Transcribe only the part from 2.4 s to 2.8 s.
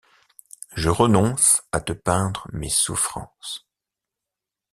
mes